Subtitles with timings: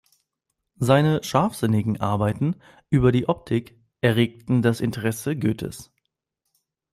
[0.79, 2.55] Seine scharfsinnigen Arbeiten
[2.89, 5.91] über die Optik erregten das Interesse Goethes.